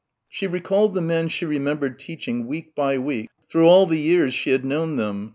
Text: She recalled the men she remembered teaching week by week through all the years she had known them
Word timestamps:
She 0.27 0.47
recalled 0.47 0.95
the 0.95 0.99
men 1.01 1.29
she 1.29 1.45
remembered 1.45 1.99
teaching 1.99 2.47
week 2.47 2.73
by 2.73 2.97
week 2.97 3.29
through 3.51 3.67
all 3.67 3.85
the 3.85 3.99
years 3.99 4.33
she 4.33 4.49
had 4.49 4.65
known 4.65 4.95
them 4.95 5.29